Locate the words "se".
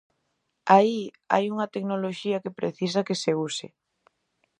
3.23-3.31